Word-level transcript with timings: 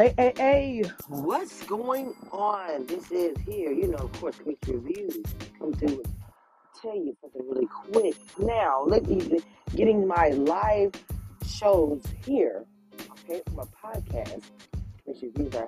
Hey, 0.00 0.14
hey, 0.16 0.32
hey, 0.38 0.82
what's 1.08 1.62
going 1.64 2.14
on? 2.32 2.86
This 2.86 3.10
is 3.10 3.36
here, 3.46 3.70
you 3.70 3.88
know, 3.88 3.98
of 3.98 4.12
course, 4.12 4.34
quick 4.42 4.56
reviews. 4.66 5.22
Come 5.58 5.74
to 5.74 6.02
tell 6.80 6.96
you 6.96 7.14
something 7.20 7.42
really 7.46 7.66
quick. 7.66 8.16
Now, 8.38 8.82
let 8.86 9.06
me 9.06 9.40
getting 9.76 10.08
my 10.08 10.28
live 10.30 10.92
shows 11.46 12.02
here, 12.24 12.64
okay, 13.10 13.42
for 13.46 13.52
my 13.52 13.64
podcast. 13.84 14.44
Quick 15.04 15.16
reviews. 15.20 15.54
I 15.54 15.66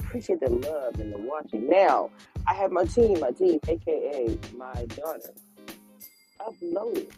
appreciate 0.00 0.40
the 0.40 0.48
love 0.48 0.98
and 0.98 1.12
the 1.12 1.18
watching. 1.18 1.68
Now, 1.68 2.08
I 2.48 2.54
have 2.54 2.72
my 2.72 2.86
team, 2.86 3.20
my 3.20 3.32
team, 3.32 3.60
aka 3.68 4.38
my 4.56 4.86
daughter, 4.96 5.34
uploaded, 6.40 7.10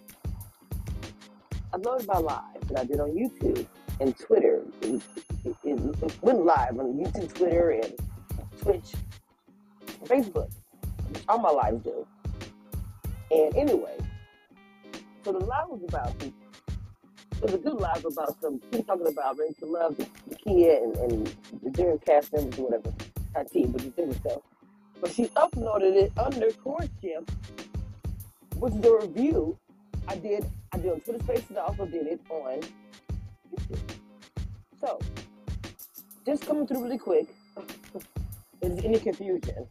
uploaded 1.72 2.06
my 2.08 2.18
live 2.18 2.68
that 2.70 2.80
I 2.80 2.84
did 2.86 2.98
on 2.98 3.10
YouTube 3.10 3.68
and 4.00 4.16
Twitter. 4.18 4.62
It, 4.82 5.02
it, 5.44 5.56
it 5.64 6.22
went 6.22 6.44
live 6.44 6.78
on 6.78 6.98
YouTube, 6.98 7.32
Twitter, 7.34 7.70
and 7.70 7.92
Twitch, 8.60 8.92
Facebook. 10.04 10.50
All 11.28 11.38
my 11.38 11.50
lives 11.50 11.82
do. 11.82 12.06
And 13.30 13.56
anyway, 13.56 13.96
so 15.24 15.32
the 15.32 15.38
live 15.38 15.68
was 15.68 15.82
about 15.88 16.14
it 16.22 16.32
was 17.42 17.54
a 17.54 17.58
good 17.58 17.74
live 17.74 18.04
about 18.04 18.40
some 18.40 18.60
keep 18.72 18.86
talking 18.86 19.06
about 19.08 19.38
ready 19.38 19.52
to 19.54 19.66
love 19.66 19.96
the, 19.96 20.06
kid 20.36 20.82
and, 20.82 20.96
and 20.96 21.36
the 21.62 21.70
different 21.70 22.04
cast 22.04 22.32
members 22.32 22.58
or 22.58 22.62
whatever. 22.64 22.94
Not 23.34 23.50
team, 23.50 23.72
but 23.72 23.82
the 23.82 23.88
different 23.88 24.16
stuff. 24.16 24.40
But 25.00 25.12
she 25.12 25.26
uploaded 25.26 25.96
it 25.96 26.12
under 26.16 26.50
courtship, 26.52 27.30
which 28.56 28.72
is 28.72 28.84
a 28.84 28.96
review 28.96 29.58
I 30.08 30.16
did 30.16 30.46
I 30.72 30.78
did 30.78 30.92
on 30.92 31.00
Twitter 31.00 31.22
Spaces. 31.24 31.56
I 31.56 31.60
also 31.60 31.86
did 31.86 32.06
it 32.06 32.20
on 32.30 32.60
So, 34.80 34.98
just 36.24 36.46
coming 36.46 36.66
through 36.66 36.82
really 36.82 36.98
quick. 36.98 37.28
Is 38.62 38.84
any 38.84 38.98
confusion? 38.98 39.66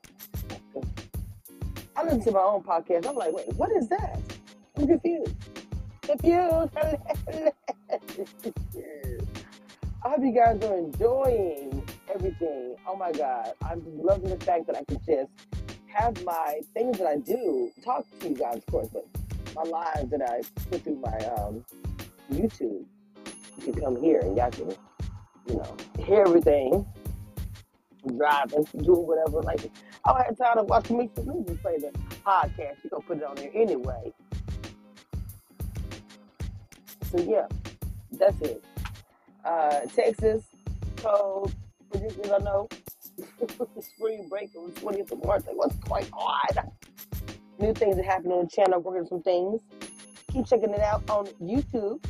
I 1.96 2.04
listen 2.04 2.24
to 2.26 2.32
my 2.32 2.40
own 2.40 2.64
podcast. 2.64 3.08
I'm 3.08 3.16
like, 3.16 3.34
wait, 3.34 3.48
what 3.56 3.72
is 3.72 3.88
that? 3.90 4.20
I'm 4.78 4.88
confused. 4.88 5.36
Confused. 6.02 6.78
I 10.04 10.10
hope 10.10 10.20
you 10.22 10.32
guys 10.32 10.62
are 10.64 10.78
enjoying 10.78 11.84
everything. 12.14 12.76
Oh 12.88 12.96
my 12.96 13.12
God. 13.12 13.54
I'm 13.64 13.82
just 13.82 13.98
loving 13.98 14.30
the 14.30 14.46
fact 14.46 14.68
that 14.68 14.78
I 14.78 14.84
can 14.84 15.00
just 15.06 15.32
have 15.88 16.24
my 16.24 16.60
things 16.74 16.98
that 16.98 17.08
I 17.08 17.18
do, 17.18 17.72
talk 17.84 18.06
to 18.20 18.30
you 18.30 18.36
guys, 18.36 18.58
of 18.58 18.66
course, 18.68 18.90
but 18.92 19.06
my 19.56 19.64
lives 19.64 20.12
that 20.12 20.22
I 20.22 20.42
put 20.70 20.84
through 20.84 20.98
my 20.98 21.18
um, 21.38 21.66
YouTube, 22.32 22.60
you 22.60 22.88
can 23.66 23.82
come 23.82 24.02
here 24.02 24.20
and 24.20 24.38
y'all 24.38 24.52
can, 24.52 24.70
you 25.48 25.56
know, 25.56 25.78
hear 26.00 26.24
everything, 26.28 26.86
driving, 28.18 28.64
doing 28.84 29.08
whatever. 29.08 29.42
Like, 29.42 29.72
I 30.06 30.14
don't 30.14 30.26
have 30.26 30.38
time 30.38 30.58
to 30.58 30.64
watch 30.64 30.90
me. 30.90 31.10
So 31.16 31.24
let 31.24 31.62
play 31.62 31.78
the 31.80 31.92
podcast. 32.26 32.84
You 32.84 32.90
gonna 32.90 33.04
put 33.04 33.18
it 33.18 33.24
on 33.24 33.36
there 33.36 33.52
anyway. 33.54 34.14
So 37.12 37.20
yeah, 37.20 37.48
that's 38.12 38.40
it. 38.42 38.64
Uh, 39.44 39.82
Texas 39.96 40.44
cold 40.98 41.54
predictions. 41.92 42.32
I 42.32 42.38
know 42.40 42.68
spring 43.80 44.28
break 44.30 44.52
on 44.58 44.74
the 44.74 44.80
twentieth 44.80 45.12
of 45.12 45.24
March. 45.24 45.44
Like, 45.48 45.56
what's 45.56 45.76
going 45.78 46.08
on? 46.14 46.72
New 47.60 47.74
things 47.74 47.96
that 47.96 48.06
happen 48.06 48.32
on 48.32 48.46
the 48.46 48.50
channel. 48.50 48.82
Working 48.82 49.08
some 49.08 49.22
things. 49.22 49.62
Keep 50.32 50.48
checking 50.48 50.72
it 50.72 50.82
out 50.82 51.10
on 51.10 51.28
YouTube. 51.42 52.04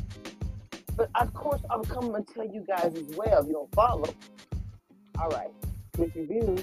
But 0.96 1.10
of 1.14 1.32
course, 1.34 1.60
I'm 1.70 1.82
coming 1.84 2.12
to 2.14 2.34
tell 2.34 2.46
you 2.46 2.64
guys 2.66 2.94
as 2.94 3.16
well. 3.16 3.42
If 3.42 3.46
you 3.46 3.52
don't 3.52 3.74
follow, 3.74 4.08
all 5.18 5.28
right. 5.28 5.50
Quick 5.94 6.12
reviews. 6.14 6.62